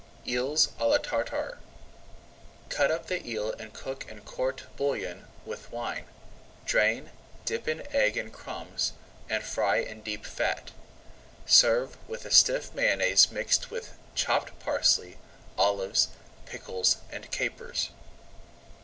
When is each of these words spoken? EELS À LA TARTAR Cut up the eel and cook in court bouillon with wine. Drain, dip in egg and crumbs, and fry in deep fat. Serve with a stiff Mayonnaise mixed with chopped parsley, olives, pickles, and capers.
EELS 0.27 0.69
À 0.79 0.79
LA 0.87 0.97
TARTAR 0.97 1.59
Cut 2.69 2.89
up 2.89 3.05
the 3.05 3.23
eel 3.23 3.51
and 3.59 3.71
cook 3.71 4.03
in 4.09 4.19
court 4.21 4.63
bouillon 4.75 5.27
with 5.45 5.71
wine. 5.71 6.05
Drain, 6.65 7.11
dip 7.45 7.67
in 7.67 7.85
egg 7.95 8.17
and 8.17 8.33
crumbs, 8.33 8.93
and 9.29 9.43
fry 9.43 9.75
in 9.77 10.01
deep 10.01 10.25
fat. 10.25 10.71
Serve 11.45 11.97
with 12.09 12.25
a 12.25 12.31
stiff 12.31 12.73
Mayonnaise 12.73 13.29
mixed 13.31 13.69
with 13.69 13.93
chopped 14.15 14.57
parsley, 14.59 15.17
olives, 15.55 16.07
pickles, 16.47 16.97
and 17.11 17.29
capers. 17.29 17.91